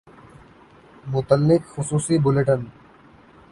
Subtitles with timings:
[1.07, 2.61] متعلق خصوصی بلیٹن